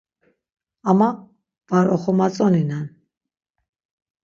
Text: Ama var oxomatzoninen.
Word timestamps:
Ama 0.89 1.09
var 1.69 1.85
oxomatzoninen. 1.95 2.85